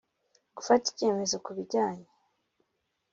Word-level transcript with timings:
Gufata 0.57 0.85
icyemezo 0.89 1.35
ku 1.45 1.49
bijyanye 1.57 2.09